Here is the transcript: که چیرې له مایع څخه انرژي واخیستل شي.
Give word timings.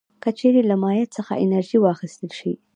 که 0.21 0.29
چیرې 0.37 0.61
له 0.69 0.75
مایع 0.83 1.05
څخه 1.15 1.33
انرژي 1.43 1.77
واخیستل 1.81 2.29
شي. 2.39 2.51